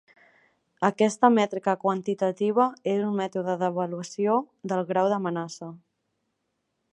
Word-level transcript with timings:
Aquesta 0.87 1.29
mètrica 1.35 1.75
quantitativa 1.83 2.65
és 2.93 3.03
un 3.09 3.13
mètode 3.19 3.59
d'avaluació 3.61 4.39
del 4.73 4.83
grau 4.93 5.13
d'amenaça. 5.13 5.71